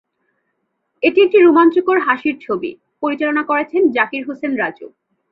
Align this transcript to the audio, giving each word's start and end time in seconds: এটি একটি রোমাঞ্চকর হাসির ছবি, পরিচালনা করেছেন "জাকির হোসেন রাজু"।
এটি 1.03 1.19
একটি 1.21 1.37
রোমাঞ্চকর 1.39 1.97
হাসির 1.99 2.35
ছবি, 2.41 2.71
পরিচালনা 3.03 3.43
করেছেন 3.43 3.81
"জাকির 3.91 4.23
হোসেন 4.27 4.51
রাজু"। 4.55 4.87